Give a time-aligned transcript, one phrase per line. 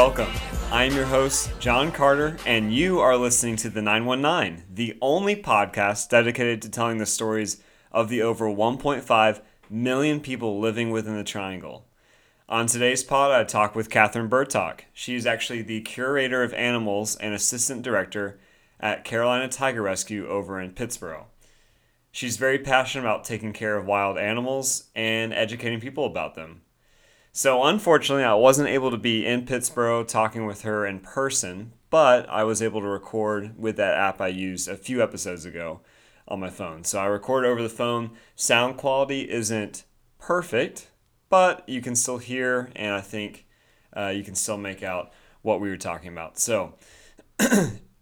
[0.00, 0.32] welcome.
[0.72, 5.36] I am your host, John Carter, and you are listening to The 919, the only
[5.36, 11.22] podcast dedicated to telling the stories of the over 1.5 million people living within the
[11.22, 11.84] Triangle.
[12.48, 14.84] On today's pod, I talk with Kathryn Bertok.
[14.94, 18.40] She is actually the curator of animals and assistant director
[18.80, 21.24] at Carolina Tiger Rescue over in Pittsboro.
[22.10, 26.62] She's very passionate about taking care of wild animals and educating people about them.
[27.32, 32.28] So, unfortunately, I wasn't able to be in Pittsboro talking with her in person, but
[32.28, 35.80] I was able to record with that app I used a few episodes ago
[36.26, 36.82] on my phone.
[36.82, 38.10] So, I record over the phone.
[38.34, 39.84] Sound quality isn't
[40.18, 40.90] perfect,
[41.28, 43.46] but you can still hear, and I think
[43.96, 46.38] uh, you can still make out what we were talking about.
[46.38, 46.74] So,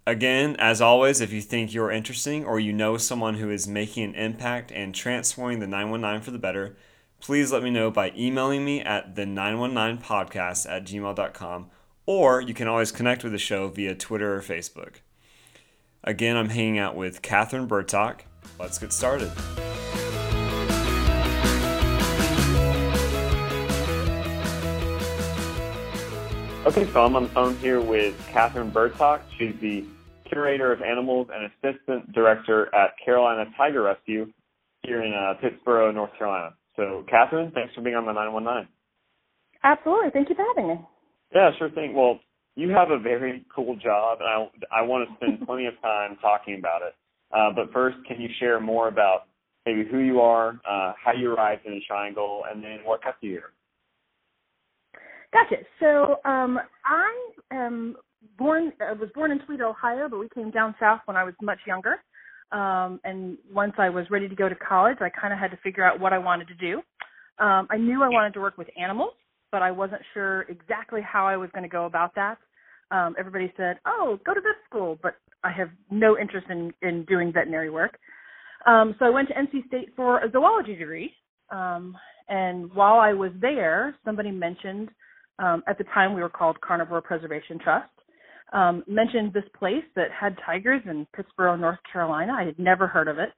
[0.09, 4.05] Again, as always, if you think you're interesting or you know someone who is making
[4.05, 6.79] an impact and transforming the 919 for the better,
[7.21, 11.71] please let me know by emailing me at the 919podcast at gmail.com
[12.07, 14.97] or you can always connect with the show via Twitter or Facebook.
[16.05, 18.21] Again, I'm hanging out with Kathryn Bertok.
[18.59, 19.31] Let's get started.
[26.67, 29.21] Okay, so I'm on the phone here with Kathryn Bertok.
[29.37, 29.85] She's the
[30.25, 34.33] curator of animals and assistant director at Carolina Tiger Rescue
[34.83, 36.55] here in uh, Pittsboro, North Carolina.
[36.79, 38.69] So, Kathryn, thanks for being on the 919.
[39.65, 40.11] Absolutely.
[40.12, 40.81] Thank you for having me.
[41.34, 41.93] Yeah, sure thing.
[41.93, 42.21] Well,
[42.55, 44.29] you have a very cool job, and
[44.73, 46.95] I, I want to spend plenty of time talking about it.
[47.34, 49.25] Uh, but first, can you share more about
[49.67, 53.25] maybe who you are, uh, how you arrived in the Triangle, and then what kept
[53.25, 53.53] you here?
[55.33, 55.56] Gotcha.
[55.81, 57.97] So um, I am
[58.39, 61.34] born I was born in Toledo, Ohio, but we came down south when I was
[61.43, 61.97] much younger.
[62.50, 65.59] Um, and once I was ready to go to college, I kind of had to
[65.59, 66.78] figure out what I wanted to do.
[67.38, 69.12] Um, I knew I wanted to work with animals,
[69.53, 72.38] but I wasn't sure exactly how I was going to go about that.
[72.91, 77.04] Um, everybody said, "Oh, go to this school," but I have no interest in in
[77.04, 77.98] doing veterinary work.
[78.66, 81.12] Um, so I went to NC State for a zoology degree.
[81.50, 81.97] Um,
[82.28, 84.88] and while I was there, somebody mentioned
[85.38, 87.91] um, at the time we were called Carnivore Preservation Trust
[88.53, 92.32] um, mentioned this place that had tigers in Pittsboro, North Carolina.
[92.32, 93.31] I had never heard of it,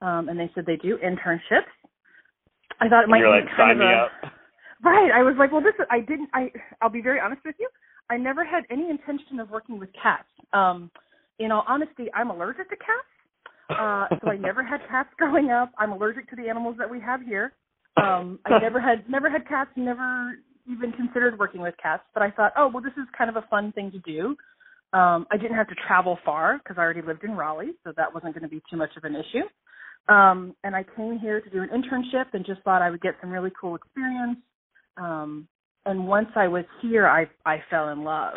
[0.00, 1.70] um, and they said they do internships.
[2.80, 4.10] I thought it might You're be like, kind sign of me a, up.
[4.84, 5.10] right.
[5.14, 6.28] I was like, well, this is, I didn't.
[6.34, 6.50] I
[6.82, 7.68] I'll be very honest with you.
[8.10, 10.28] I never had any intention of working with cats.
[10.52, 10.90] Um,
[11.38, 13.14] in all honesty, I'm allergic to cats.
[13.70, 15.72] Uh, so I never had cats growing up.
[15.78, 17.52] I'm allergic to the animals that we have here.
[17.96, 20.36] Um, I never had never had cats, never
[20.70, 22.02] even considered working with cats.
[22.12, 24.36] But I thought, oh well, this is kind of a fun thing to do.
[24.94, 28.14] Um, I didn't have to travel far because I already lived in Raleigh, so that
[28.14, 29.44] wasn't going to be too much of an issue.
[30.12, 33.14] Um, and I came here to do an internship and just thought I would get
[33.20, 34.38] some really cool experience.
[34.96, 35.48] Um,
[35.84, 38.34] and once I was here, I I fell in love.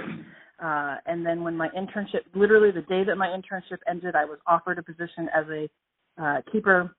[0.64, 4.40] Uh, and then when my internship, literally the day that my internship ended, I was
[4.48, 5.70] offered a position as a
[6.20, 6.96] uh, keeper,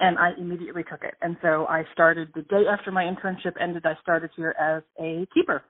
[0.00, 1.14] and I immediately took it.
[1.20, 3.84] And so I started the day after my internship ended.
[3.84, 5.62] I started here as a keeper.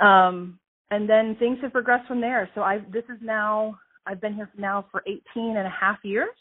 [0.00, 0.58] Um,
[0.90, 2.48] and then things have progressed from there.
[2.54, 6.34] So I this is now I've been here now for 18 and a half years.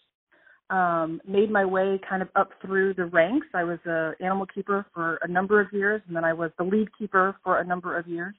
[0.70, 3.48] Um, made my way kind of up through the ranks.
[3.56, 6.64] I was a animal keeper for a number of years, and then I was the
[6.64, 8.36] lead keeper for a number of years.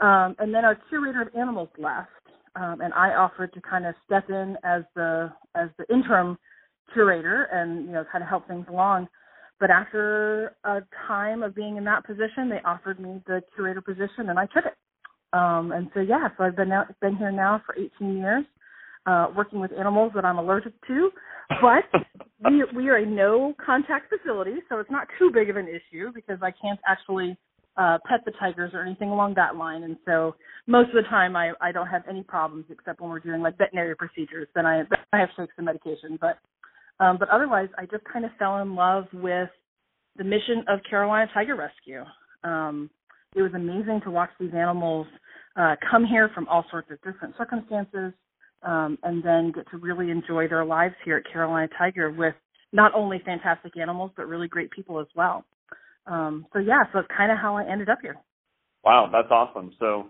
[0.00, 2.08] Um, and then our curator of animals left,
[2.56, 6.38] um, and I offered to kind of step in as the as the interim
[6.92, 9.08] curator and you know kind of help things along.
[9.60, 14.30] But after a time of being in that position, they offered me the curator position,
[14.30, 14.74] and I took it.
[15.34, 18.44] Um, and so yeah, so I've been now, been here now for 18 years,
[19.06, 21.10] uh, working with animals that I'm allergic to.
[21.60, 21.84] But
[22.44, 26.12] we we are a no contact facility, so it's not too big of an issue
[26.14, 27.36] because I can't actually
[27.76, 29.82] uh, pet the tigers or anything along that line.
[29.82, 30.36] And so
[30.68, 33.58] most of the time I I don't have any problems except when we're doing like
[33.58, 34.46] veterinary procedures.
[34.54, 34.82] Then I
[35.12, 36.38] I have to take some medication, but
[37.00, 39.50] um, but otherwise I just kind of fell in love with
[40.16, 42.04] the mission of Carolina Tiger Rescue.
[42.44, 42.88] Um,
[43.34, 45.06] it was amazing to watch these animals
[45.56, 48.12] uh, come here from all sorts of different circumstances,
[48.62, 52.34] um, and then get to really enjoy their lives here at Carolina Tiger with
[52.72, 55.44] not only fantastic animals but really great people as well.
[56.06, 58.16] Um, so yeah, so that's kind of how I ended up here.
[58.84, 59.72] Wow, that's awesome.
[59.78, 60.08] So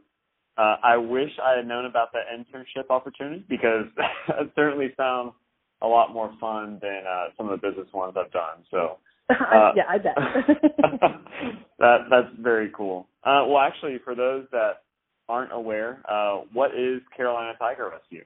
[0.57, 3.87] uh, I wish I had known about that internship opportunity because
[4.29, 5.33] it certainly sounds
[5.83, 8.65] a lot more fun than uh, some of the business ones I've done.
[8.71, 8.99] So
[9.31, 10.15] uh, yeah, I bet.
[11.79, 13.09] that that's very cool.
[13.25, 14.83] Uh, well, actually, for those that
[15.29, 18.25] aren't aware, uh, what is Carolina Tiger Rescue?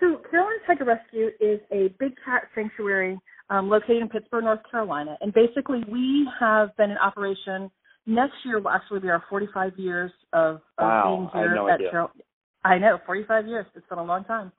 [0.00, 3.18] So, Carolina Tiger Rescue is a big cat sanctuary
[3.50, 5.16] um, located in Pittsboro, North Carolina.
[5.20, 7.70] And basically, we have been in operation
[8.06, 11.28] next year will actually be our 45 years of, of wow.
[11.32, 11.90] being here I no at idea.
[11.90, 12.10] Carol.
[12.64, 13.66] I know, 45 years.
[13.74, 14.52] It's been a long time.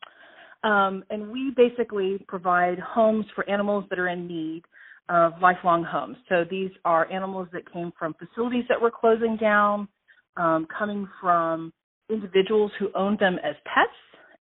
[0.64, 4.64] Um, and we basically provide homes for animals that are in need
[5.10, 6.18] of lifelong homes.
[6.28, 9.88] So these are animals that came from facilities that were closing down,
[10.36, 11.72] um, coming from
[12.10, 13.92] individuals who owned them as pets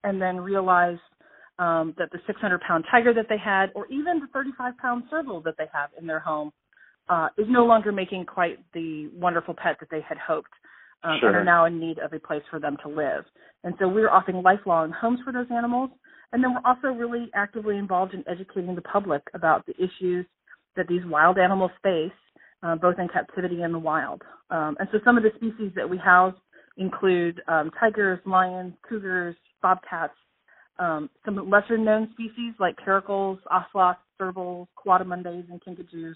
[0.04, 1.00] and then realized
[1.58, 5.40] um, that the 600 pound tiger that they had, or even the 35 pound serval
[5.42, 6.52] that they have in their home,
[7.08, 10.50] uh, is no longer making quite the wonderful pet that they had hoped.
[11.04, 11.28] Um, Sure.
[11.28, 13.24] And are now in need of a place for them to live.
[13.62, 15.90] And so we're offering lifelong homes for those animals.
[16.32, 20.26] And then we're also really actively involved in educating the public about the issues
[20.76, 22.12] that these wild animals face,
[22.62, 24.22] uh, both in captivity and the wild.
[24.50, 26.34] Um, and so some of the species that we house
[26.76, 30.14] include um, tigers, lions, cougars, bobcats,
[30.78, 36.14] um, some lesser known species like caracals, ocelots, servals, coatimundis, and kinkajous.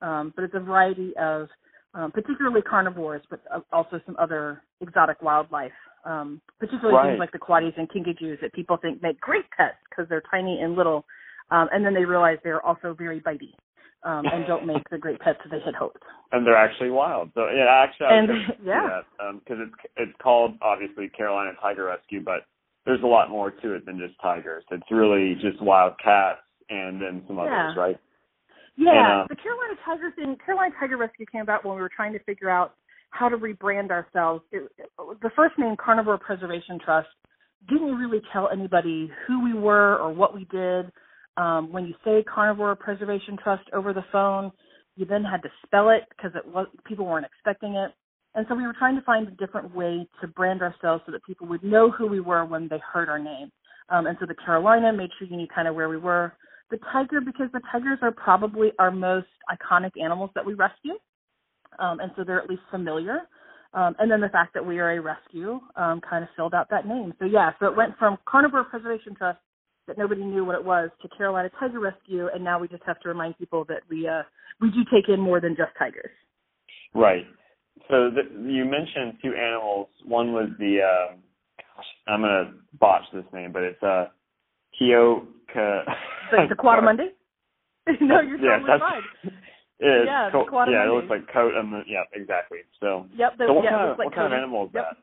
[0.00, 1.48] Um, but it's a variety of
[1.94, 5.72] um, particularly carnivores, but uh, also some other exotic wildlife,
[6.04, 7.10] um, particularly Right.
[7.10, 10.60] things like the coatis and kinkajous that people think make great pets because they're tiny
[10.60, 11.04] and little,
[11.50, 13.52] um, and then they realize they're also very bitey
[14.04, 16.02] um, and don't make the great pets that they had hoped.
[16.32, 17.30] and they're actually wild.
[17.34, 18.30] So yeah, actually, I And-
[18.64, 19.00] yeah.
[19.34, 22.44] because it's it's called obviously Carolina Tiger Rescue, but
[22.86, 24.64] there's a lot more to it than just tigers.
[24.70, 26.40] It's really just wild cats
[26.70, 27.80] and then some others, Yeah.
[27.80, 27.98] right?
[28.76, 30.36] Yeah, And, uh, the Carolina Tiger thing.
[30.44, 32.74] Carolina Tiger Rescue came about when we were trying to figure out
[33.10, 34.44] how to rebrand ourselves.
[34.52, 34.70] It,
[35.20, 37.08] the first name, Carnivore Preservation Trust,
[37.68, 40.92] didn't really tell anybody who we were or what we did.
[41.38, 44.50] Um, when you say Carnivore Preservation Trust over the phone,
[44.96, 47.92] you then had to spell it because it was people weren't expecting it.
[48.34, 51.24] And so we were trying to find a different way to brand ourselves so that
[51.24, 53.50] people would know who we were when they heard our name.
[53.88, 56.32] Um, and so the Carolina made sure you knew kind of where we were
[56.70, 60.94] the tiger because the tigers are probably our most iconic animals that we rescue,
[61.78, 63.20] um, and so they're at least familiar.
[63.72, 66.68] Um, and then the fact that we are a rescue um, kind of filled out
[66.70, 67.14] that name.
[67.18, 69.38] So yeah, so it went from Carnivore Preservation Trust
[69.88, 73.00] that nobody knew what it was to Carolina Tiger Rescue, and now we just have
[73.00, 74.22] to remind people that we uh,
[74.60, 76.10] we do take in more than just tigers.
[76.94, 77.26] Right.
[77.90, 79.88] So th- you mentioned two animals.
[80.06, 81.14] One was the uh,
[81.56, 84.06] gosh, I'm gonna botch this name, but it's uh,
[84.80, 85.84] Kioka.
[86.30, 87.08] The, the Coatimundi.
[88.02, 89.02] no, you're yeah, totally fine.
[89.80, 92.66] It's Yeah, the co- yeah, it looks like coat and the, yeah, exactly.
[92.80, 93.38] So, Yep.
[93.38, 94.84] The, so what yeah, kind of like what kind of animal is Yep.
[94.90, 94.96] that?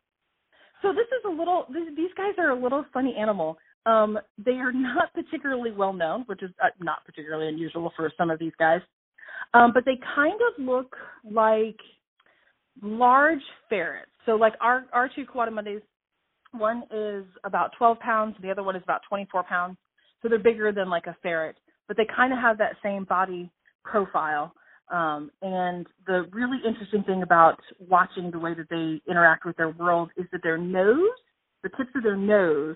[0.81, 1.65] So this is a little.
[1.71, 3.57] These, these guys are a little funny animal.
[3.85, 8.29] Um, they are not particularly well known, which is uh, not particularly unusual for some
[8.29, 8.81] of these guys.
[9.53, 11.77] Um, but they kind of look like
[12.81, 14.11] large ferrets.
[14.25, 15.81] So like our our two Coatimundis,
[16.51, 19.77] one is about 12 pounds, the other one is about 24 pounds.
[20.21, 23.51] So they're bigger than like a ferret, but they kind of have that same body
[23.83, 24.53] profile.
[24.91, 29.69] Um, and the really interesting thing about watching the way that they interact with their
[29.69, 31.09] world is that their nose,
[31.63, 32.75] the tips of their nose,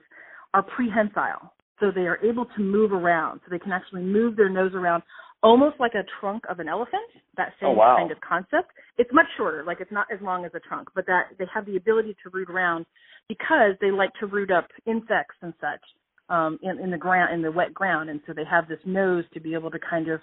[0.53, 1.53] are prehensile.
[1.79, 3.39] So they are able to move around.
[3.45, 5.03] So they can actually move their nose around
[5.41, 7.95] almost like a trunk of an elephant, that same Oh, wow.
[7.97, 8.71] kind of concept.
[8.97, 11.65] It's much shorter, like it's not as long as a trunk, but that they have
[11.65, 12.85] the ability to root around
[13.29, 15.79] because they like to root up insects and such
[16.29, 19.23] um, in, in the ground, in the wet ground, and so they have this nose
[19.33, 20.19] to be able to kind of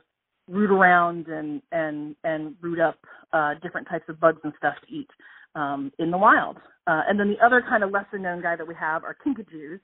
[0.49, 2.99] root around and and and root up
[3.33, 5.09] uh, different types of bugs and stuff to eat
[5.54, 6.59] um, in the wild.
[6.87, 9.80] Uh, and then the other kind of lesser known guy that we have are kinkajous,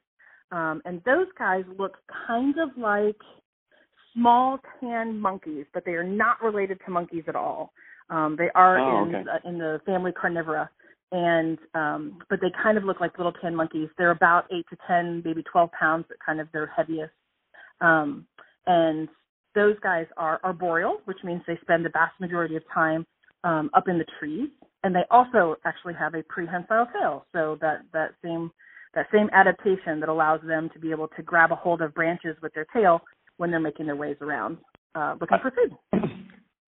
[0.53, 3.17] um, and those guys look kind of like
[4.15, 7.73] small tan monkeys, but they are not related to monkeys at all.
[8.11, 9.25] Um, they are Oh, in okay.
[9.31, 10.69] uh, in the family Carnivora,
[11.11, 13.89] and um, but they kind of look like little tan monkeys.
[13.97, 17.13] They're about eight to ten, maybe twelve pounds, at kind of their heaviest.
[17.81, 18.27] Um,
[18.67, 19.09] and
[19.55, 23.07] those guys are arboreal, which means they spend the vast majority of time
[23.45, 24.49] um, up in the trees,
[24.85, 27.27] and they also actually have a prehensile tail.
[27.33, 28.51] So that that same
[28.95, 32.37] that same adaptation that allows them to be able to grab a hold of branches
[32.43, 33.01] with their tail
[33.37, 34.59] when they're making their ways around
[34.95, 36.03] uh, looking for food.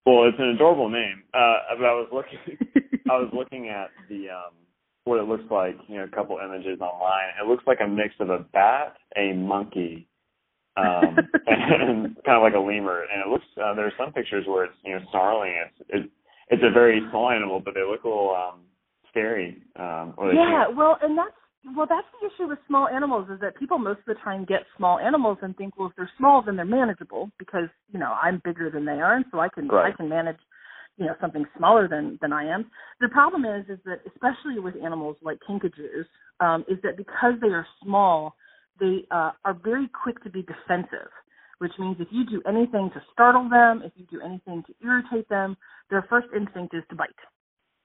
[0.05, 1.23] Well, it's an adorable name.
[1.33, 2.37] Uh, but I was looking,
[3.09, 4.53] I was looking at the um,
[5.05, 5.75] what it looks like.
[5.87, 7.33] You know, a couple images online.
[7.41, 10.07] It looks like a mix of a bat, a monkey,
[10.77, 11.17] um,
[11.47, 13.05] and kind of like a lemur.
[13.11, 13.45] And it looks.
[13.57, 15.55] Uh, there are some pictures where it's you know snarling.
[15.65, 16.11] It's it,
[16.49, 18.59] it's a very small animal, but they look a little um,
[19.09, 19.57] scary.
[19.75, 21.33] Um, or yeah, well, and that's
[21.73, 24.61] well, that's the issue with small animals is that people most of the time get
[24.77, 28.41] small animals and think, well, if they're small, then they're manageable because you know I'm
[28.43, 29.93] bigger than they are, and so I can Right.
[29.93, 30.37] I can manage
[30.97, 32.69] you know something smaller than than I am.
[33.01, 36.05] The problem is is that especially with animals like kinkajous,
[36.39, 38.35] um, is that because they are small,
[38.79, 41.09] they uh, are very quick to be defensive.
[41.59, 45.27] Which means if you do anything to startle them, if you do anything to irritate
[45.29, 45.55] them,
[45.89, 47.09] their first instinct is to bite.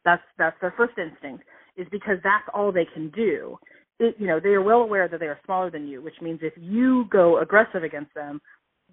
[0.04, 1.44] That's that's their first instinct
[1.76, 3.58] is because that's all they can do.
[3.98, 6.40] It, you know, they are well aware that they are smaller than you, which means
[6.42, 8.40] if you go aggressive against them,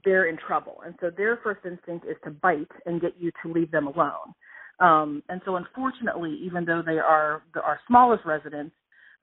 [0.04, 0.82] they're in trouble.
[0.86, 4.34] And so their first instinct is to bite and get you to leave them alone.
[4.80, 8.76] Um, and so unfortunately, even though they are the, our smallest residents,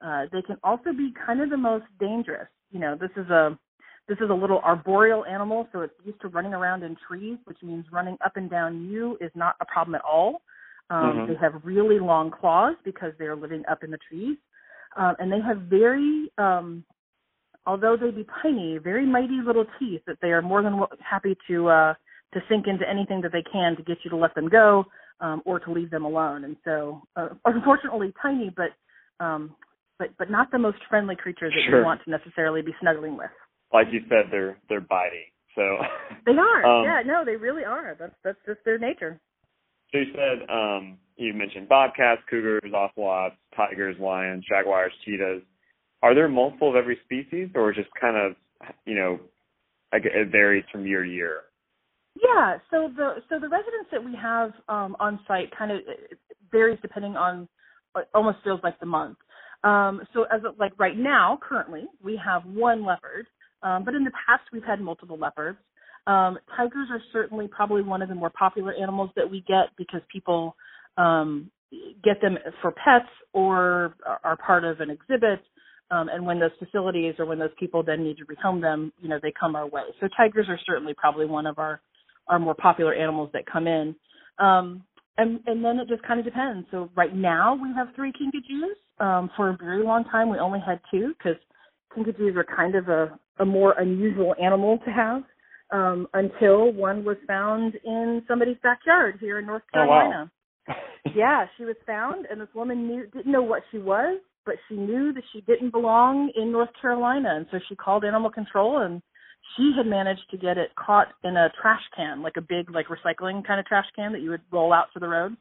[0.05, 2.49] uh, they can also be kind of the most dangerous.
[2.71, 3.59] You know, this is a
[4.07, 7.57] this is a little arboreal animal, so it's used to running around in trees, which
[7.63, 10.43] means running up and down you is not a problem at all.
[10.91, 11.33] Um, mm-hmm.
[11.33, 14.37] They have really long claws because they're living up in the trees,
[14.97, 16.85] um, and they have very, um,
[17.67, 21.69] although they be tiny, very mighty little teeth that they are more than happy to
[21.69, 21.95] uh,
[22.35, 24.85] to sink into anything that they can to get you to let them go
[25.21, 26.45] um, or to leave them alone.
[26.45, 29.55] And so, uh, unfortunately, tiny, but um,
[29.99, 31.81] but but not the most friendly creatures that sure.
[31.81, 33.31] you want to necessarily be snuggling with.
[33.73, 35.27] Like you said, they're they're biting.
[35.55, 35.63] So
[36.27, 36.65] they are.
[36.65, 37.97] Um, yeah, no, they really are.
[37.99, 39.21] That's that's just their nature.
[39.95, 45.43] So you said um, you mentioned bobcats, cougars, ocelots, tigers, lions, jaguars, cheetahs.
[46.03, 48.35] Are there multiple of every species, or just kind of
[48.85, 49.21] you know
[49.93, 51.43] it varies from year to year?
[52.21, 52.57] Yeah.
[52.73, 55.79] So the so the residents that we have um, on site kind of
[56.51, 57.49] varies depending on
[58.13, 59.19] almost feels like the month.
[59.63, 63.27] Um, so as of, like right now, currently we have one leopard,
[63.63, 65.59] um, but in the past we've had multiple leopards.
[66.07, 70.03] Um, tigers are certainly probably one of the more popular animals that we get because
[70.13, 70.55] people
[70.97, 71.51] um,
[72.03, 75.41] get them for pets or are part of an exhibit.
[75.91, 79.09] Um, and when those facilities or when those people then need to rehome them, you
[79.09, 79.83] know, they come our way.
[80.01, 81.81] So tigers are certainly probably one of our
[82.27, 83.95] our more popular animals that come in.
[84.39, 84.83] Um,
[85.19, 86.67] and and then it just kind of depends.
[86.71, 89.05] So right now we have three kinkajous.
[89.05, 91.37] Um, for a very long time we only had two because
[91.97, 95.23] kinkajous are kind of a a more unusual animal to have
[95.75, 100.31] um, until one was found in somebody's backyard here in North Carolina.
[100.69, 100.77] Oh, wow.
[101.17, 104.77] yeah, she was found, and this woman knew didn't know what she was, but she
[104.77, 109.03] knew that she didn't belong in North Carolina, and so she called animal control, and
[109.57, 112.87] she had managed to get it caught in a trash can, like a big like
[112.87, 115.37] recycling kind of trash can that you would roll out to the road.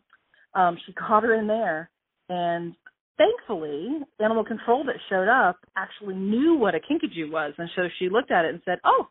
[0.56, 1.92] Um, she caught her in there,
[2.28, 2.74] and
[3.20, 8.10] thankfully, animal control that showed up actually knew what a kinkajou was, and so she
[8.10, 9.08] looked at it and said, "Oh,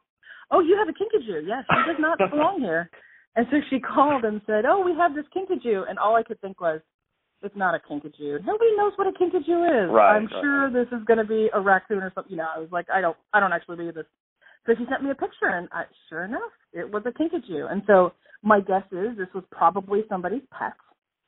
[0.51, 1.47] oh, you have a kinkajou.
[1.47, 2.91] Yes, she does not belong here.
[3.35, 5.89] And so she called and said, oh, we have this kinkajou.
[5.89, 6.81] And all I could think was,
[7.43, 8.45] it's not a kinkajou.
[8.45, 9.91] Nobody knows what a kinkajou is.
[9.91, 10.43] Right, I'm right.
[10.43, 12.31] sure this is going to be a raccoon or something.
[12.31, 14.05] You know, I was like, I don't, I don't actually believe this.
[14.67, 17.73] So she sent me a picture, and I, sure enough, it was a kinkajou.
[17.73, 20.75] And so my guess is this was probably somebody's pet.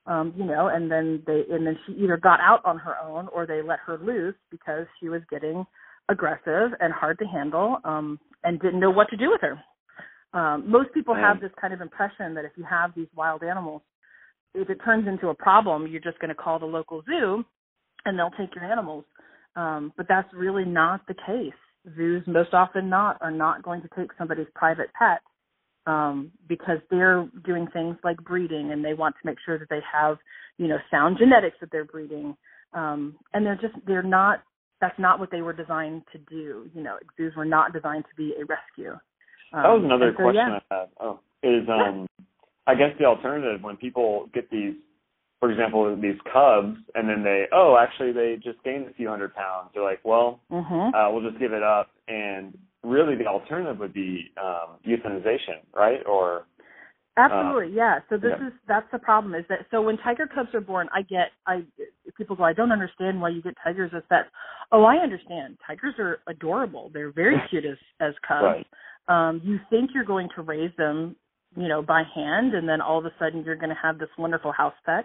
[0.06, 3.28] Um, you know, and then they, and then she either got out on her own
[3.28, 5.64] or they let her loose because she was getting
[6.08, 7.78] aggressive and hard to handle.
[7.84, 9.58] Um, and didn't know what to do with her.
[10.38, 13.82] Um, most people have this kind of impression that if you have these wild animals,
[14.54, 17.44] if it turns into a problem, you're just going to call the local zoo
[18.04, 19.04] and they'll take your animals.
[19.56, 21.52] Um, but that's really not the case.
[21.96, 25.20] Zoos most often not are not going to take somebody's private pet
[25.86, 29.80] um, because they're doing things like breeding and they want to make sure that they
[29.90, 30.18] have,
[30.58, 32.36] you know, sound genetics that they're breeding.
[32.72, 34.42] Um, and they're just they're not
[34.84, 36.68] that's not what they were designed to do.
[36.74, 38.92] You know, zoos were not designed to be a rescue.
[39.52, 40.58] Um, that was another so, question yeah.
[40.70, 40.88] I had.
[41.00, 42.06] Oh, is um,
[42.66, 44.74] I guess the alternative when people get these,
[45.40, 49.34] for example, these cubs, and then they, oh, actually they just gained a few hundred
[49.34, 49.70] pounds.
[49.72, 50.94] They're like, well, mm-hmm.
[50.94, 56.04] uh, we'll just give it up, and really the alternative would be um, euthanization, right?
[56.06, 56.46] Or
[57.16, 57.98] Absolutely, uh, yeah.
[58.08, 58.48] So this yeah.
[58.48, 61.64] is that's the problem is that so when tiger cubs are born, I get I
[62.16, 64.28] people go, I don't understand why you get tigers as pets.
[64.72, 65.58] Oh, I understand.
[65.66, 66.90] Tigers are adorable.
[66.92, 68.42] They're very cute as as cubs.
[68.42, 68.66] Right.
[69.06, 71.14] Um, you think you're going to raise them,
[71.56, 74.08] you know, by hand, and then all of a sudden you're going to have this
[74.18, 75.04] wonderful house pet.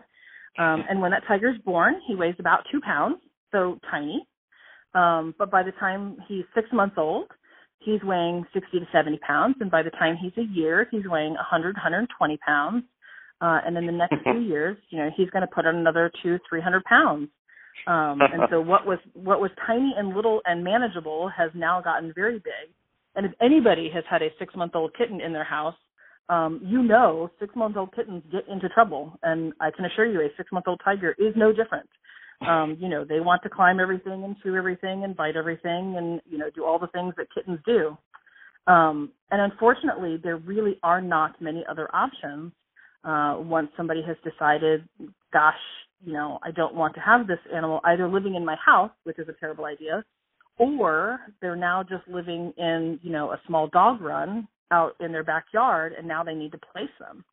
[0.57, 3.17] Um, and when that tiger's born, he weighs about two pounds,
[3.51, 4.25] so tiny.
[4.95, 7.27] Um, but by the time he's six months old,
[7.79, 11.33] he's weighing 60 to 70 pounds, and by the time he's a year, he's weighing
[11.33, 12.83] 100, 120 pounds.
[13.41, 16.11] Uh, and in the next few years, you know, he's going to put on another
[16.21, 17.29] two, 300 pounds.
[17.87, 22.11] Um, and so what was what was tiny and little and manageable has now gotten
[22.13, 22.73] very big.
[23.15, 25.75] And if anybody has had a six month old kitten in their house,
[26.27, 29.17] um, you know six month old kittens get into trouble.
[29.23, 31.89] And I can assure you, a six month old tiger is no different
[32.47, 36.21] um, you know, they want to climb everything and chew everything and bite everything and,
[36.29, 37.97] you know, do all the things that kittens do.
[38.67, 42.51] Um, and unfortunately, there really are not many other options
[43.03, 44.87] uh, once somebody has decided,
[45.33, 45.53] gosh,
[46.05, 49.19] you know, I don't want to have this animal either living in my house, which
[49.19, 50.03] is a terrible idea,
[50.57, 55.23] or they're now just living in, you know, a small dog run out in their
[55.23, 57.23] backyard and now they need to place them.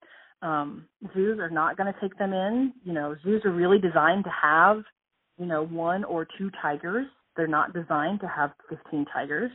[0.42, 2.72] Um, zoos are not going to take them in.
[2.84, 4.82] You know, zoos are really designed to have,
[5.38, 7.06] you know, one or two tigers.
[7.36, 9.50] They're not designed to have 15 tigers.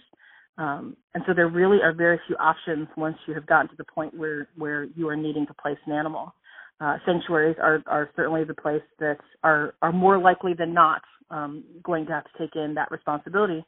[0.57, 3.85] Um, and so there really are very few options once you have gotten to the
[3.85, 6.33] point where, where you are needing to place an animal.
[6.79, 11.63] Uh, sanctuaries are, are certainly the place that are, are more likely than not um,
[11.83, 13.63] going to have to take in that responsibility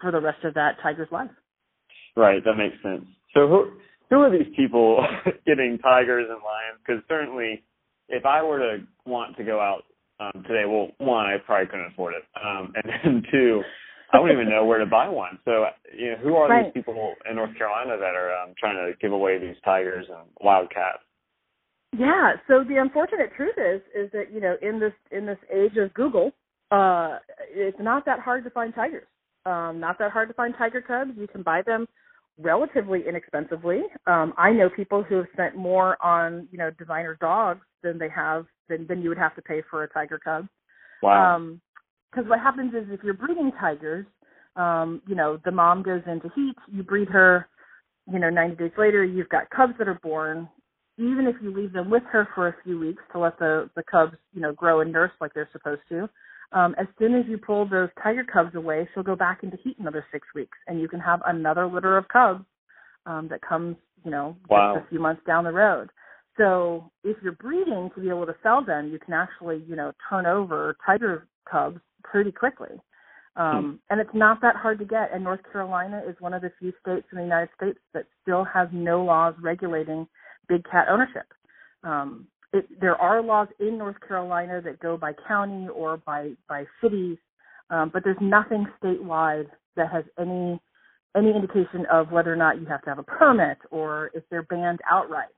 [0.00, 1.30] for the rest of that tiger's life.
[2.16, 3.06] Right, that makes sense.
[3.34, 3.70] So who
[4.10, 5.04] who are these people
[5.46, 6.80] getting tigers and lions?
[6.86, 7.62] Because certainly,
[8.08, 9.84] if I were to want to go out
[10.20, 13.62] um, today, well, one, I probably couldn't afford it, um, and then two,
[14.12, 15.38] I wouldn't even know where to buy one.
[15.44, 16.72] So, you know, who are right.
[16.72, 20.28] these people in North Carolina that are um, trying to give away these tigers and
[20.40, 21.02] wildcats?
[21.98, 22.32] Yeah.
[22.46, 25.92] So the unfortunate truth is, is that you know, in this in this age of
[25.94, 26.32] Google,
[26.70, 27.18] uh,
[27.50, 29.06] it's not that hard to find tigers.
[29.44, 31.12] Um, not that hard to find tiger cubs.
[31.16, 31.86] You can buy them
[32.38, 33.82] relatively inexpensively.
[34.06, 38.08] Um, I know people who have spent more on you know designer dogs than they
[38.08, 40.46] have than than you would have to pay for a tiger cub.
[41.02, 41.58] Wow.
[42.10, 44.06] Because um, what happens is if you're breeding tigers,
[44.56, 47.48] um, you know the mom goes into heat, you breed her.
[48.08, 50.48] You know, 90 days later, you've got cubs that are born.
[50.96, 53.82] Even if you leave them with her for a few weeks to let the the
[53.90, 56.08] cubs, you know, grow and nurse like they're supposed to,
[56.56, 59.76] um, as soon as you pull those tiger cubs away, she'll go back into heat
[59.78, 62.44] another six weeks, and you can have another litter of cubs
[63.04, 64.74] um, that comes, you know, wow.
[64.74, 65.90] just a few months down the road.
[66.38, 69.92] So if you're breeding to be able to sell them, you can actually, you know,
[70.08, 72.80] turn over tiger cubs pretty quickly.
[73.36, 73.92] Um, hmm.
[73.92, 75.10] And it's not that hard to get.
[75.12, 78.44] And North Carolina is one of the few states in the United States that still
[78.44, 80.08] has no laws regulating
[80.48, 81.26] big cat ownership.
[81.82, 86.64] Um, it, there are laws in North Carolina that go by county or by by
[86.82, 87.18] cities,
[87.70, 90.60] um, but there's nothing statewide that has any
[91.16, 94.42] any indication of whether or not you have to have a permit or if they're
[94.42, 95.28] banned outright.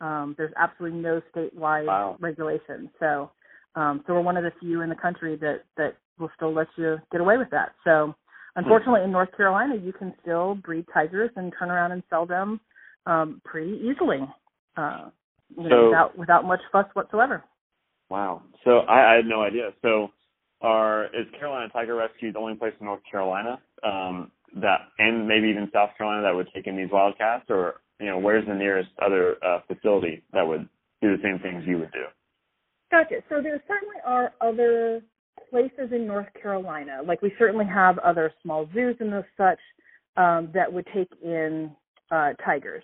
[0.00, 2.16] Um, there's absolutely no statewide wow.
[2.20, 2.90] regulation.
[3.00, 3.30] So,
[3.74, 6.68] um, so we're one of the few in the country that that will still let
[6.76, 7.72] you get away with that.
[7.84, 8.14] So,
[8.56, 12.60] unfortunately, in North Carolina, you can still breed tigers and turn around and sell them
[13.06, 14.20] um, pretty easily.
[14.76, 15.10] Uh,
[15.56, 17.44] you know, so, without without much fuss whatsoever.
[18.10, 18.42] Wow.
[18.64, 19.70] So I, I had no idea.
[19.82, 20.08] So
[20.60, 25.48] are is Carolina Tiger Rescue the only place in North Carolina um, that, and maybe
[25.48, 28.90] even South Carolina that would take in these wildcats, or you know, where's the nearest
[29.04, 30.68] other uh, facility that would
[31.02, 32.04] do the same things you would do?
[32.90, 33.16] Gotcha.
[33.28, 35.02] So there certainly are other
[35.50, 37.00] places in North Carolina.
[37.04, 39.58] Like we certainly have other small zoos and those such
[40.16, 41.70] um, that would take in
[42.10, 42.82] uh, tigers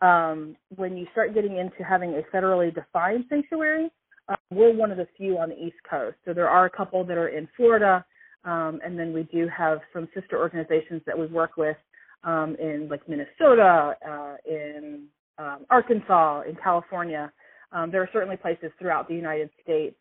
[0.00, 3.90] um, when you start getting into having a federally defined sanctuary,
[4.28, 6.16] uh, we're one of the few on the East Coast.
[6.24, 8.04] So there are a couple that are in Florida,
[8.44, 11.76] um, and then we do have some sister organizations that we work with
[12.24, 15.04] um, in like Minnesota, uh, in
[15.38, 17.32] um, Arkansas, in California.
[17.72, 19.96] Um, there are certainly places throughout the United States,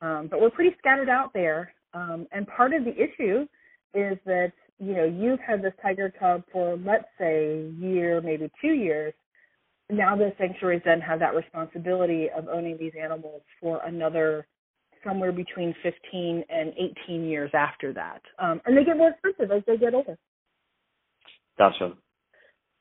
[0.00, 1.72] um, but we're pretty scattered out there.
[1.94, 3.46] And part of the issue
[3.94, 8.72] is that you know you've had this tiger cub for let's say year, maybe two
[8.72, 9.12] years,
[9.92, 14.46] now the sanctuaries then have that responsibility of owning these animals for another
[15.04, 16.72] somewhere between 15 and
[17.06, 18.22] 18 years after that.
[18.38, 20.16] Um, and they get more expensive as they get older.
[21.58, 21.94] Gotcha.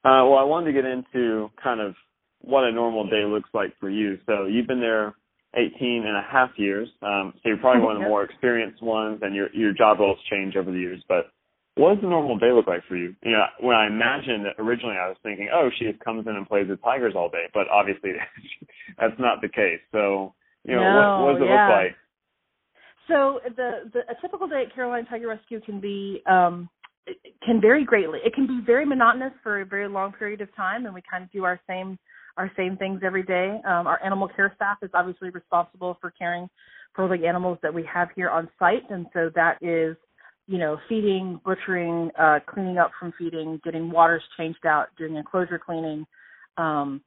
[0.03, 1.95] Uh, well, I wanted to get into kind of
[2.41, 4.17] what a normal day looks like for you.
[4.25, 5.15] So you've been there
[5.55, 6.87] 18 and a half years.
[7.01, 10.17] Um, so you're probably one of the more experienced ones, and your your job roles
[10.29, 11.03] change over the years.
[11.07, 11.31] But
[11.75, 13.15] what does a normal day look like for you?
[13.23, 16.47] You know, when I imagined originally, I was thinking, oh, she just comes in and
[16.47, 18.11] plays with tigers all day, but obviously
[18.99, 19.79] that's not the case.
[19.91, 21.67] So, you know, no, what, what does it yeah.
[21.67, 21.95] look like?
[23.07, 26.69] So the, the a typical day at Carolina Tiger Rescue can be um
[27.43, 28.19] can vary greatly.
[28.23, 31.23] It can be very monotonous for a very long period of time, and we kind
[31.23, 31.97] of do our same
[32.37, 33.59] our same things every day.
[33.65, 36.49] Um, our animal care staff is obviously responsible for caring
[36.95, 39.95] for the animals that we have here on site, and so that is
[40.47, 45.59] you know, feeding, butchering, uh, cleaning up from feeding, getting waters changed out, doing enclosure
[45.59, 46.05] cleaning,
[46.57, 47.01] um,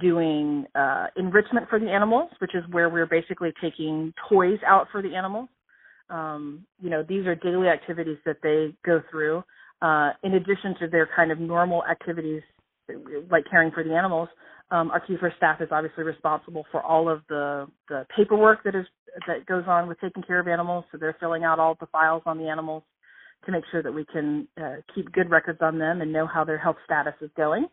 [0.00, 5.02] doing uh, enrichment for the animals, which is where we're basically taking toys out for
[5.02, 5.48] the animals.
[6.10, 9.42] Um, you know, these are daily activities that they go through.
[9.82, 12.42] Uh, in addition to their kind of normal activities
[13.30, 14.28] like caring for the animals,
[14.70, 18.86] um, our keeper staff is obviously responsible for all of the the paperwork that is
[19.26, 20.84] that goes on with taking care of animals.
[20.90, 22.84] So they're filling out all the files on the animals
[23.46, 26.44] to make sure that we can uh, keep good records on them and know how
[26.44, 27.66] their health status is going.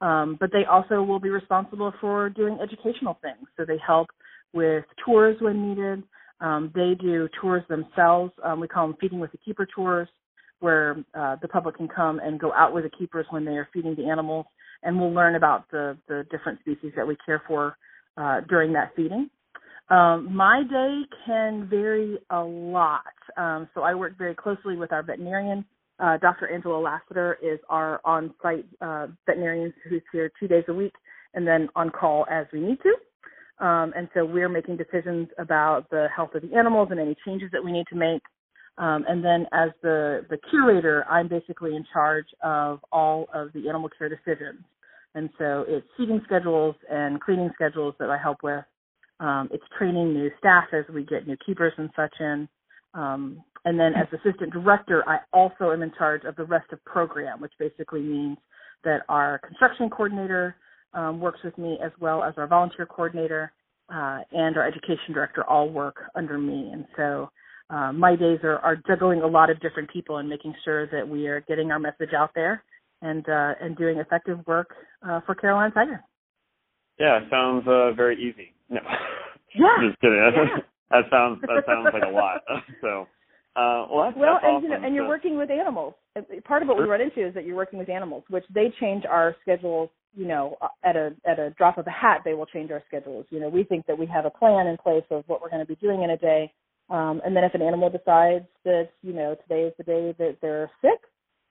[0.00, 3.46] Um, but they also will be responsible for doing educational things.
[3.56, 4.08] So they help
[4.52, 6.02] with tours when needed.
[6.40, 8.32] Um, they do tours themselves.
[8.42, 10.08] Um, we call them feeding with the keeper tours,
[10.60, 13.68] where uh, the public can come and go out with the keepers when they are
[13.72, 14.46] feeding the animals,
[14.84, 17.76] and we'll learn about the the different species that we care for
[18.16, 19.28] uh, during that feeding.
[19.90, 23.02] Um, my day can vary a lot.
[23.36, 25.64] Um, so I work very closely with our veterinarian.
[26.00, 26.48] Uh, Dr.
[26.48, 30.94] Angela Lassiter is our on-site uh, veterinarian who's here two days a week
[31.34, 33.64] and then on call as we need to.
[33.64, 37.50] Um, and so we're making decisions about the health of the animals and any changes
[37.52, 38.22] that we need to make.
[38.78, 43.68] Um, and then as the, the curator, I'm basically in charge of all of the
[43.68, 44.64] animal care decisions.
[45.14, 48.64] And so it's feeding schedules and cleaning schedules that I help with.
[49.20, 52.48] Um, it's training new staff as we get new keepers and such in.
[52.94, 56.84] Um, and then as assistant director, I also am in charge of the rest of
[56.84, 58.38] program, which basically means
[58.82, 60.56] that our construction coordinator
[60.92, 63.52] um, works with me as well as our volunteer coordinator
[63.92, 66.70] uh, and our education director all work under me.
[66.72, 67.30] And so
[67.70, 71.08] uh, my days are, are juggling a lot of different people and making sure that
[71.08, 72.62] we are getting our message out there
[73.04, 74.74] and uh, and doing effective work
[75.06, 76.02] uh, for Carolina Tiger.
[76.98, 78.54] Yeah, sounds uh, very easy.
[78.70, 78.80] No,
[79.54, 80.18] yeah, just kidding.
[80.18, 80.60] Yeah.
[80.90, 82.40] that sounds that sounds like a lot.
[82.80, 83.06] so,
[83.56, 84.62] uh, well, that's, well, that's and awesome.
[84.64, 85.94] you know, and you're working with animals.
[86.44, 89.04] Part of what we run into is that you're working with animals, which they change
[89.08, 89.90] our schedules.
[90.16, 93.26] You know, at a at a drop of a hat, they will change our schedules.
[93.30, 95.66] You know, we think that we have a plan in place of what we're going
[95.66, 96.52] to be doing in a day,
[96.88, 100.36] um, and then if an animal decides that you know today is the day that
[100.40, 101.00] they're sick,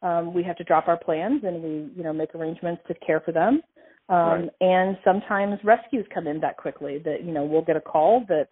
[0.04, 3.22] um, we have to drop our plans and we you know make arrangements to care
[3.22, 3.62] for them.
[4.10, 4.50] Um, Right.
[4.60, 7.00] And sometimes rescues come in that quickly.
[7.00, 8.50] That you know we'll get a call that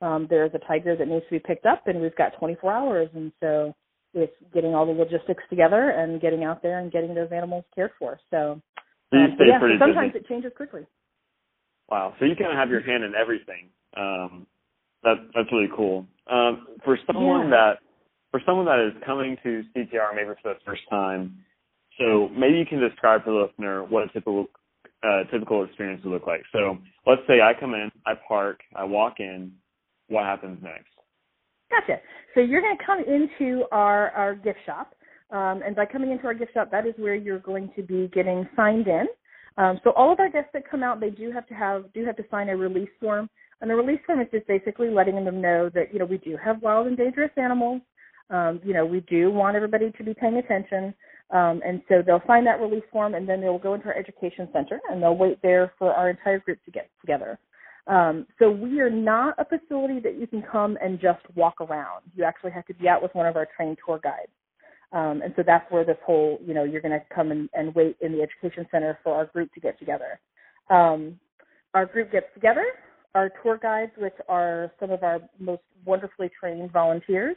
[0.00, 3.08] um, there's a tiger that needs to be picked up, and we've got 24 hours,
[3.14, 3.74] and so
[4.14, 7.90] it's getting all the logistics together and getting out there and getting those animals cared
[7.98, 8.18] for.
[8.30, 8.60] So,
[9.12, 10.24] so um, yeah, so sometimes busy.
[10.24, 10.86] it changes quickly.
[11.88, 12.14] Wow.
[12.18, 13.68] So you kind of have your hand in everything.
[13.96, 14.46] Um,
[15.02, 16.06] that that's really cool.
[16.30, 17.50] Um, for someone Yeah.
[17.50, 17.78] that
[18.34, 21.38] for someone that is coming to CTR maybe for the first time,
[22.00, 24.46] so maybe you can describe for the listener what a typical
[25.04, 26.42] uh, typical experience would look like.
[26.50, 29.52] So let's say I come in, I park, I walk in.
[30.08, 30.90] What happens next?
[31.70, 32.00] Gotcha.
[32.34, 34.96] So you're going to come into our our gift shop,
[35.30, 38.10] um, and by coming into our gift shop, that is where you're going to be
[38.12, 39.06] getting signed in.
[39.58, 42.04] Um, so all of our guests that come out, they do have to have do
[42.04, 45.40] have to sign a release form, and the release form is just basically letting them
[45.40, 47.80] know that you know we do have wild and dangerous animals.
[48.30, 50.94] Um, you know we do want everybody to be paying attention,
[51.30, 54.48] um, and so they'll sign that release form, and then they'll go into our education
[54.52, 57.38] center, and they'll wait there for our entire group to get together.
[57.86, 62.02] Um, so we are not a facility that you can come and just walk around.
[62.14, 64.32] You actually have to be out with one of our trained tour guides.
[64.92, 67.74] Um, and so that's where this whole, you know, you're going to come and, and
[67.74, 70.20] wait in the education center for our group to get together.
[70.70, 71.18] Um,
[71.74, 72.64] our group gets together.
[73.14, 77.36] Our tour guides, which are some of our most wonderfully trained volunteers,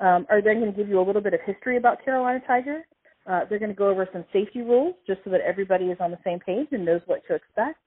[0.00, 2.82] um, are then going to give you a little bit of history about Carolina Tiger.
[3.26, 6.10] Uh, they're going to go over some safety rules just so that everybody is on
[6.10, 7.78] the same page and knows what to expect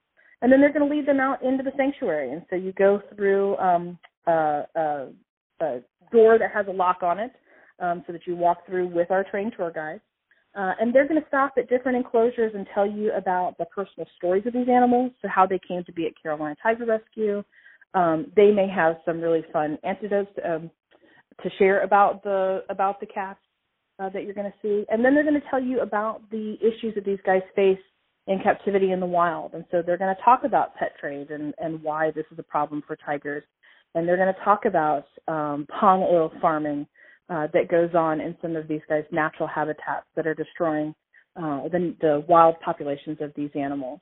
[0.42, 2.32] and then they're going to lead them out into the sanctuary.
[2.32, 5.08] And so you go through um, a, a,
[5.60, 5.80] a
[6.12, 7.30] door that has a lock on it,
[7.78, 10.02] um, so that you walk through with our trained tour guides.
[10.54, 14.06] Uh, and they're going to stop at different enclosures and tell you about the personal
[14.16, 17.42] stories of these animals, so how they came to be at Carolina Tiger Rescue.
[17.94, 20.70] Um, they may have some really fun antidotes um,
[21.42, 23.40] to share about the about the cats
[23.98, 26.56] uh, that you're going to see, and then they're going to tell you about the
[26.60, 27.78] issues that these guys face
[28.26, 29.54] in captivity in the wild.
[29.54, 32.42] And so they're going to talk about pet trade and, and why this is a
[32.44, 33.42] problem for tigers.
[33.94, 36.86] And they're going to talk about um, palm oil farming
[37.28, 40.94] uh, that goes on in some of these guys' natural habitats that are destroying
[41.36, 44.00] uh, the, the wild populations of these animals.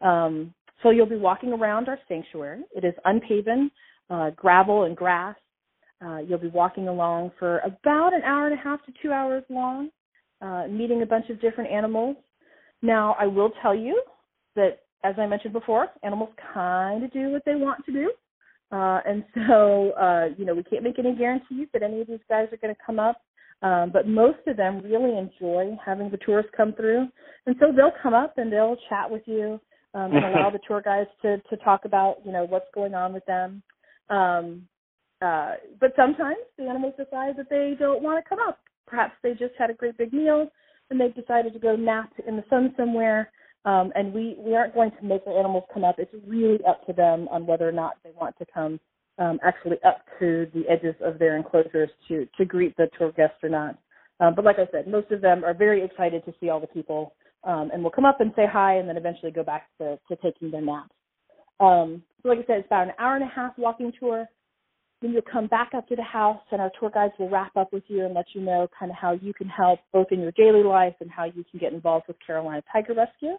[0.00, 2.62] Um, so you'll be walking around our sanctuary.
[2.74, 3.70] It is unpaven,
[4.08, 5.36] uh, gravel and grass.
[6.04, 9.44] Uh, you'll be walking along for about an hour and a half to two hours
[9.50, 9.90] long,
[10.40, 12.16] uh, meeting a bunch of different animals.
[12.82, 14.02] Now, I will tell you
[14.56, 18.12] that, as I mentioned before, animals kind of do what they want to do.
[18.72, 22.20] Uh, and so, uh, you know, we can't make any guarantees that any of these
[22.28, 23.20] guys are going to come up.
[23.62, 27.08] Um, but most of them really enjoy having the tourists come through.
[27.46, 29.60] And so they'll come up and they'll chat with you
[29.92, 33.12] um, and allow the tour guides to, to talk about, you know, what's going on
[33.12, 33.62] with them.
[34.08, 34.66] Um,
[35.22, 38.58] uh, but sometimes the animals decide that they don't want to come up.
[38.86, 40.48] Perhaps they just had a great big meal
[40.90, 43.30] and they've decided to go nap in the sun somewhere.
[43.64, 45.96] Um, and we, we aren't going to make the animals come up.
[45.98, 48.80] It's really up to them on whether or not they want to come
[49.18, 53.36] um, actually up to the edges of their enclosures to, to greet the tour guests
[53.42, 53.78] or not.
[54.18, 56.66] Um, but like I said, most of them are very excited to see all the
[56.66, 59.98] people um, and will come up and say hi and then eventually go back to,
[60.08, 60.90] to taking their naps.
[61.58, 64.26] Um, so like I said, it's about an hour and a half walking tour.
[65.00, 67.72] Then you'll come back up to the house and our tour guides will wrap up
[67.72, 70.32] with you and let you know kind of how you can help both in your
[70.32, 73.36] daily life and how you can get involved with Carolina Tiger Rescue.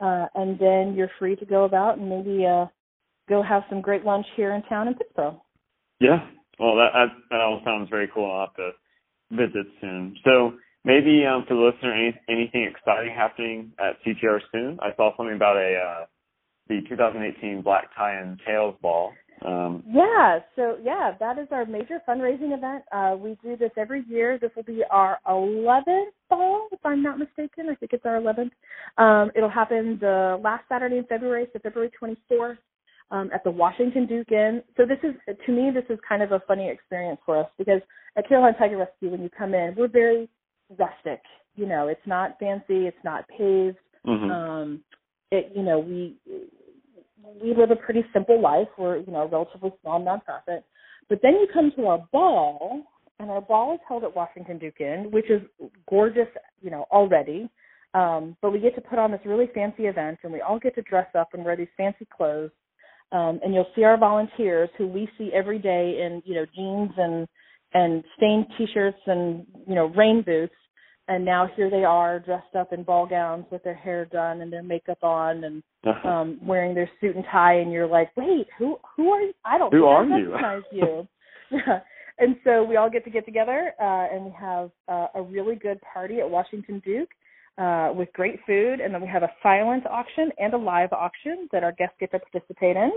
[0.00, 2.66] Uh, and then you're free to go about and maybe uh,
[3.28, 5.40] go have some great lunch here in town in Pittsboro.
[6.00, 6.26] Yeah.
[6.58, 8.30] Well, that that, that all sounds very cool.
[8.30, 8.70] I'll have to
[9.30, 10.16] visit soon.
[10.24, 10.52] So
[10.84, 14.78] maybe um, for the listener, any, anything exciting happening at CTR soon?
[14.80, 16.06] I saw something about a uh,
[16.68, 19.12] the 2018 Black Tie and Tails Ball.
[19.44, 22.84] Um, yeah, so yeah, that is our major fundraising event.
[22.92, 24.38] Uh, we do this every year.
[24.38, 27.68] This will be our 11th ball, if I'm not mistaken.
[27.70, 28.50] I think it's our 11th.
[28.98, 32.58] Um, it'll happen the last Saturday in February, so February 24th.
[33.10, 34.62] Um, at the Washington Duke Inn.
[34.76, 35.14] So this is,
[35.46, 37.80] to me, this is kind of a funny experience for us because
[38.18, 40.28] at Carolina Tiger Rescue, when you come in, we're very
[40.76, 41.22] rustic.
[41.56, 43.78] You know, it's not fancy, it's not paved.
[44.06, 44.30] mm-hmm.
[44.30, 44.80] Um,
[45.30, 46.16] it, you know, we
[47.42, 48.68] we live a pretty simple life.
[48.76, 50.62] We're, you know, a relatively small nonprofit.
[51.08, 52.82] But then you come to our ball,
[53.18, 55.40] and our ball is held at Washington Duke Inn, which is
[55.88, 56.28] gorgeous,
[56.60, 57.48] you know, already.
[57.94, 60.74] Um, but we get to put on this really fancy event, and we all get
[60.74, 62.50] to dress up and wear these fancy clothes.
[63.10, 66.92] Um, and you'll see our volunteers, who we see every day in, you know, jeans
[66.98, 67.26] and
[67.74, 70.54] and stained t-shirts and you know rain boots
[71.08, 74.52] and now here they are dressed up in ball gowns with their hair done and
[74.52, 75.62] their makeup on and
[76.04, 77.54] um wearing their suit and tie.
[77.54, 79.32] And you're like wait who who are you?
[79.44, 80.32] I don't know who are I you?
[80.32, 81.08] recognize you.
[81.50, 81.80] Yeah
[82.18, 85.54] and so we all get to get together uh and we have uh, a really
[85.56, 87.08] good party at washington duke
[87.58, 88.80] uh with great food.
[88.80, 92.10] And then we have a silent auction and a live auction that our guests get
[92.12, 92.92] to participate in.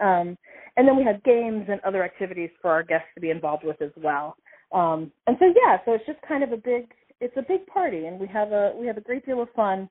[0.00, 0.36] Um
[0.76, 3.80] and then we have games and other activities for our guests to be involved with
[3.82, 4.36] as well.
[4.72, 6.86] Um and so yeah so it's just kind of a big
[7.20, 9.88] it's a big party, and we have a we have a great deal of fun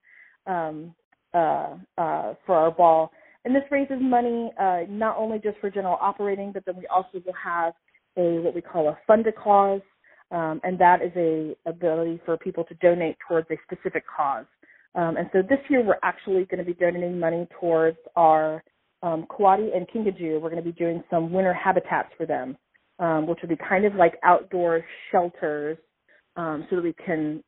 [0.47, 0.93] um,
[1.33, 3.11] uh, uh, for our ball.
[3.45, 7.21] And this raises money uh, not only just for general operating, but then we also
[7.25, 7.73] will have
[8.17, 9.81] a what we call a fund a cause,
[10.31, 14.45] um, and that is a ability for people to donate towards a specific cause.
[14.95, 18.63] Um, and so this year we're actually going to be donating money towards our
[19.03, 20.41] um, Coati and Kinkajou.
[20.41, 22.57] We're going to be doing some winter habitats for them,
[22.97, 25.77] um, which will be kind of like outdoor shelters
[26.35, 27.43] um, so that we can.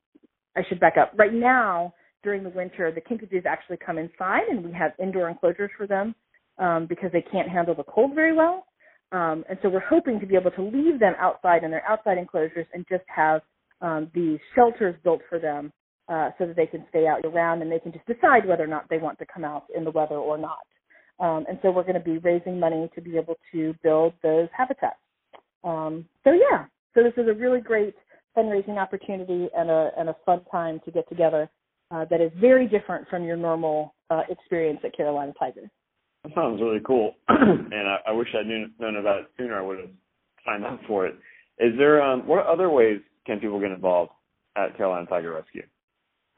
[0.55, 1.13] I should back up.
[1.15, 5.71] Right now, during the winter, the kinkajous actually come inside, and we have indoor enclosures
[5.77, 6.13] for them
[6.57, 8.65] um, because they can't handle the cold very well.
[9.11, 12.17] Um, and so we're hoping to be able to leave them outside in their outside
[12.17, 13.41] enclosures and just have
[13.81, 15.71] um, these shelters built for them
[16.07, 18.67] uh, so that they can stay out around and they can just decide whether or
[18.67, 20.59] not they want to come out in the weather or not.
[21.19, 24.47] Um, and so we're going to be raising money to be able to build those
[24.55, 24.95] habitats.
[25.63, 26.65] Um, so yeah,
[26.95, 27.95] so this is a really great
[28.37, 31.49] fundraising opportunity and a and a fun time to get together
[31.91, 35.69] uh, that is very different from your normal uh, experience at Carolina Tiger.
[36.23, 39.57] That sounds really cool, and I, I wish I'd known about it sooner.
[39.57, 39.89] I would have
[40.45, 41.15] signed up for it.
[41.59, 44.11] Is there um, what other ways can people get involved
[44.55, 45.63] at Carolina Tiger Rescue?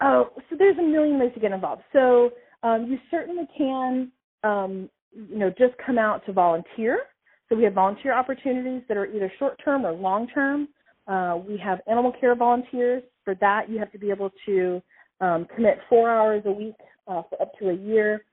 [0.01, 1.83] Oh, so there's a million ways to get involved.
[1.93, 2.31] So
[2.63, 4.11] um, you certainly can,
[4.43, 6.99] um, you know, just come out to volunteer.
[7.47, 10.67] So we have volunteer opportunities that are either short term or long term.
[11.07, 13.03] Uh, we have animal care volunteers.
[13.25, 14.81] For that, you have to be able to
[15.21, 16.75] um, commit four hours a week
[17.07, 18.25] uh, for up to a year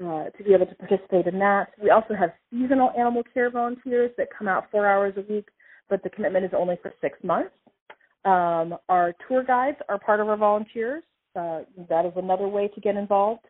[0.00, 1.68] uh, to be able to participate in that.
[1.82, 5.48] We also have seasonal animal care volunteers that come out four hours a week,
[5.88, 7.52] but the commitment is only for six months.
[8.24, 11.04] Um, our tour guides are part of our volunteers.
[11.36, 13.44] Uh, that is another way to get involved.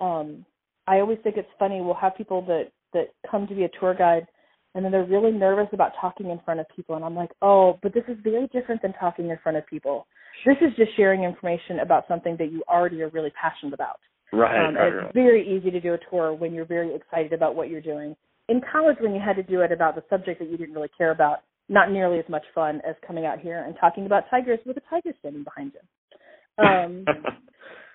[0.00, 0.44] Um,
[0.86, 1.80] I always think it's funny.
[1.80, 4.26] We'll have people that that come to be a tour guide
[4.74, 6.96] and then they're really nervous about talking in front of people.
[6.96, 10.06] And i'm like oh but this is very different than talking in front of people.
[10.46, 13.98] This is just sharing information about something that you already are really passionate about.
[14.32, 15.14] Right, um, right it's right.
[15.14, 18.16] very easy to do a tour when you're very excited about what you're doing.
[18.48, 20.90] In college when you had to do it about the subject that you didn't really
[20.96, 24.58] care about not nearly as much fun as coming out here and talking about tigers
[24.66, 26.64] with a tiger standing behind you.
[26.64, 27.04] Um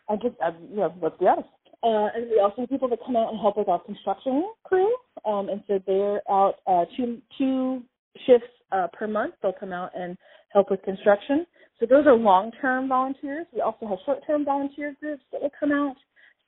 [0.09, 1.49] i just I, you know let's be honest
[1.85, 4.91] uh, and we also have people that come out and help with our construction crew.
[5.23, 7.83] Um, and so they're out uh, two two
[8.25, 9.35] shifts uh, per month.
[9.41, 10.17] They'll come out and
[10.51, 11.45] help with construction.
[11.79, 13.45] So those are long-term volunteers.
[13.53, 15.95] We also have short-term volunteer groups that will come out.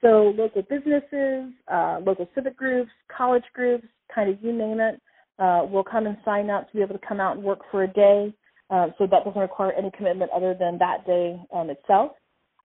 [0.02, 5.02] So local businesses, uh, local civic groups, college groups, kind of you name it,
[5.38, 7.84] uh, will come and sign up to be able to come out and work for
[7.84, 8.34] a day.
[8.70, 12.12] Uh, so that doesn't require any commitment other than that day um, itself.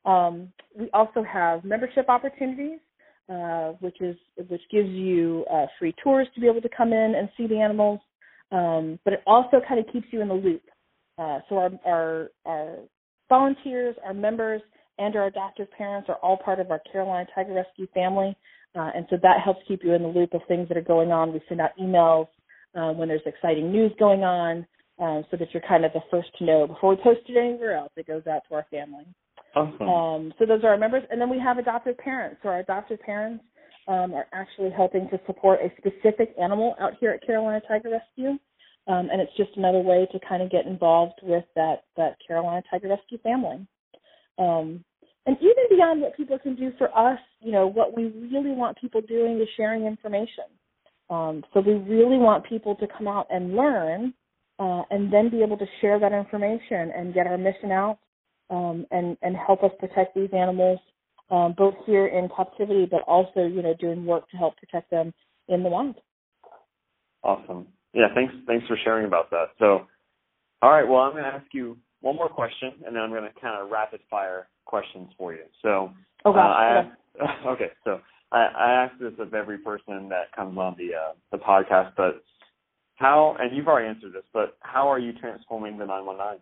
[0.04, 2.80] Um, we also have membership opportunities,
[3.28, 4.16] uh, which is
[4.48, 7.60] which gives you uh, free tours to be able to come in and see the
[7.60, 8.00] animals,
[8.50, 10.62] um, but it also kind of keeps you in the loop.
[11.18, 12.76] Uh, so our, our our
[13.28, 14.60] volunteers, our members,
[14.98, 18.36] and our adoptive parents are all part of our Carolina Tiger Rescue family,
[18.74, 21.12] uh, and so that helps keep you in the loop of things that are going
[21.12, 21.32] on.
[21.32, 22.26] We send out emails
[22.74, 24.66] uh, when there's exciting news going on,
[25.00, 27.76] uh, so that you're kind of the first to know before we post it anywhere
[27.76, 27.92] else.
[27.96, 29.06] It goes out to our family.
[29.54, 29.88] Awesome.
[29.88, 32.38] Um, so those are our members, and then we have adoptive parents.
[32.42, 33.44] So our adoptive parents
[33.88, 38.38] um, are actually helping to support a specific animal out here at Carolina Tiger Rescue.
[38.88, 42.62] Um, and it's just another way to kind of get involved with that, that Carolina
[42.70, 43.66] Tiger Rescue family.
[44.38, 44.84] Um,
[45.24, 48.80] and even beyond what people can do for us, you know, what we really want
[48.80, 50.44] people doing is sharing information.
[51.10, 54.14] Um, so we really want people to come out and learn
[54.58, 57.98] uh, and then be able to share that information and get our mission out
[58.52, 60.78] um, and, and help us protect these animals,
[61.30, 65.14] um, both here in captivity, but also, you know, doing work to help protect them
[65.48, 65.96] in the wild.
[67.24, 67.66] Awesome.
[67.94, 68.34] Yeah, thanks.
[68.46, 69.46] Thanks for sharing about that.
[69.58, 69.86] So,
[70.60, 70.86] all right.
[70.86, 73.60] Well, I'm going to ask you one more question, and then I'm going to kind
[73.60, 75.44] of rapid fire questions for you.
[75.62, 75.90] So,
[76.26, 76.84] oh, uh, I
[77.18, 77.70] ask, okay.
[77.84, 78.00] So
[78.32, 82.22] I, I ask this of every person that comes on the uh, the podcast, but
[82.96, 83.36] how?
[83.38, 86.40] And you've already answered this, but how are you transforming the 919?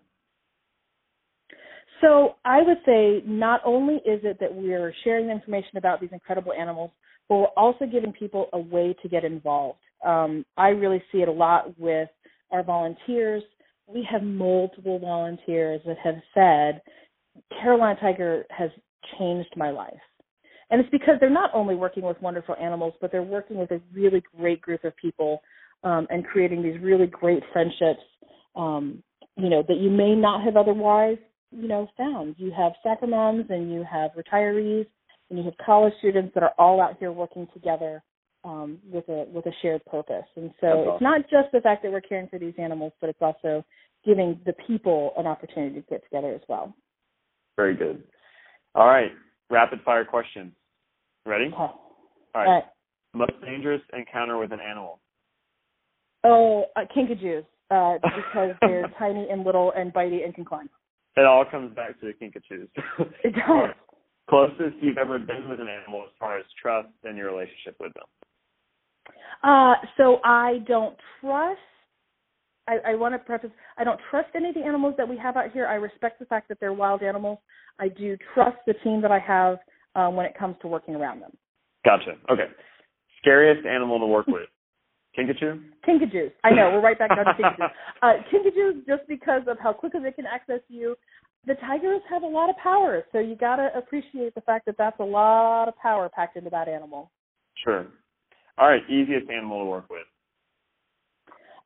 [2.01, 6.53] So I would say not only is it that we're sharing information about these incredible
[6.53, 6.91] animals,
[7.29, 9.79] but we're also giving people a way to get involved.
[10.05, 12.09] Um, I really see it a lot with
[12.51, 13.43] our volunteers.
[13.87, 16.81] We have multiple volunteers that have said,
[17.61, 18.71] Carolina Tiger has
[19.19, 19.93] changed my life.
[20.71, 23.81] And it's because they're not only working with wonderful animals, but they're working with a
[23.93, 25.43] really great group of people
[25.83, 28.01] um, and creating these really great friendships,
[28.55, 29.03] um,
[29.37, 31.19] you know, that you may not have otherwise
[31.51, 32.37] you know found.
[32.39, 34.87] You have soccer moms and you have retirees
[35.29, 38.03] and you have college students that are all out here working together
[38.45, 40.25] um, with a with a shared purpose.
[40.37, 40.95] And so awesome.
[40.95, 43.65] it's not just the fact that we're caring for these animals, but it's also
[44.05, 46.75] giving the people an opportunity to get together as well.
[47.57, 48.03] Very good.
[48.75, 49.11] All right,
[49.51, 50.53] rapid fire questions.
[51.27, 51.47] Ready?
[51.47, 51.57] Okay.
[51.57, 51.75] All
[52.35, 52.47] right.
[52.47, 52.65] All right.
[53.13, 55.01] Most dangerous encounter with an animal.
[56.25, 60.71] Oh, uh, kinkajous, uh, because they're tiny and little and bitey and can climb.
[61.17, 62.69] It all comes back to the kinkajous.
[63.25, 63.75] It does.
[64.29, 67.93] Closest you've ever been with an animal as far as trust and your relationship with
[67.95, 68.05] them.
[69.43, 71.59] Uh, so I don't trust.
[72.69, 73.51] I, I want to preface.
[73.77, 75.67] I don't trust any of the animals that we have out here.
[75.67, 77.39] I respect the fact that they're wild animals.
[77.81, 79.59] I do trust the team that I have
[79.97, 81.33] um, when it comes to working around them.
[81.85, 82.13] Gotcha.
[82.31, 82.47] Okay.
[83.21, 84.49] Scariest animal to work with.
[85.19, 85.61] Kinkajou?
[85.87, 86.33] Kinkajous.
[86.45, 87.71] I know, we're right back down to kinkajous.
[88.03, 90.97] Uh, kinkajous, just because of how quickly they can access you.
[91.47, 94.77] The tigers have a lot of power, so you got to appreciate the fact that
[94.79, 97.11] that's a lot of power packed into that animal.
[97.65, 97.87] Sure.
[98.59, 100.07] All right, easiest animal to work with.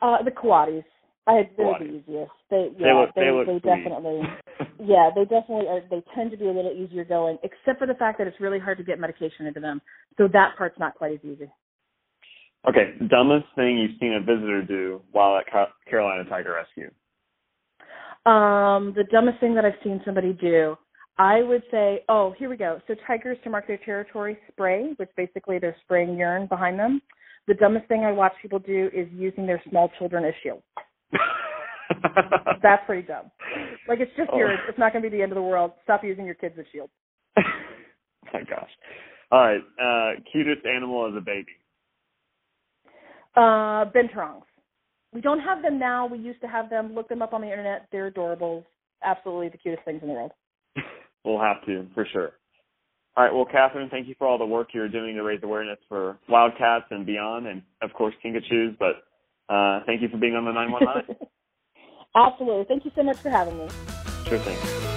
[0.01, 0.85] Uh, the coatis.
[1.27, 2.33] I they're the easiest.
[2.51, 4.21] They They look- they they definitely
[4.79, 7.95] yeah, they definitely are they tend to be a little easier going, except for the
[7.95, 9.81] fact that it's really hard to get medication into them.
[10.19, 11.51] So that part's not quite as easy.
[12.69, 15.45] Okay, dumbest thing you've seen a visitor do while at
[15.89, 16.91] Carolina Tiger Rescue.
[18.25, 20.77] Um, the dumbest thing that I've seen somebody do,
[21.19, 22.81] I would say, oh, here we go.
[22.87, 27.03] So tigers to mark their territory spray, which basically they're spraying urine behind them.
[27.47, 30.63] The dumbest thing I watch people do is using their small children as shields.
[32.63, 33.31] That's pretty dumb.
[33.87, 34.39] Like it's just Oh.
[34.39, 34.59] urine.
[34.69, 35.73] It's not going to be the end of the world.
[35.85, 36.93] Stop using your kids as shields.
[37.37, 38.71] my gosh.
[39.31, 41.53] All right, uh, cutest animal as a baby.
[43.37, 44.43] Uh, Binturongs.
[45.13, 46.07] We don't have them now.
[46.07, 46.95] We used to have them.
[46.95, 47.87] Look them up on the internet.
[47.93, 48.65] They're adorable.
[49.03, 50.33] Absolutely the cutest things in the world.
[51.27, 52.33] We'll have to, for sure.
[53.17, 55.79] All right, well, Kathryn, thank you for all the work you're doing to raise awareness
[55.89, 58.77] for wildcats and beyond, and of course, kinkajous.
[58.79, 59.05] But
[59.49, 61.29] uh, thank you for being on the 919.
[62.15, 62.65] Absolutely.
[62.67, 63.69] Thank you so much for having me.
[64.27, 64.94] sure thing.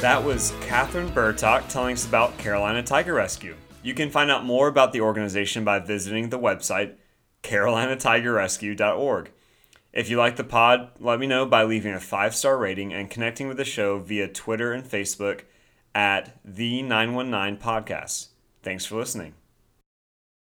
[0.00, 3.56] That was Kathryn Bertok telling us about Carolina Tiger Rescue.
[3.82, 6.96] You can find out more about the organization by visiting the website
[7.42, 9.30] carolinatigerrescue.org.
[9.94, 13.08] If you like the pod, let me know by leaving a five star rating and
[13.08, 15.42] connecting with the show via Twitter and Facebook
[15.94, 18.28] at the 919 Podcast.
[18.62, 19.32] Thanks for listening.